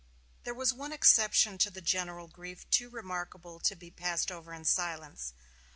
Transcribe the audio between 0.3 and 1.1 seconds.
There was one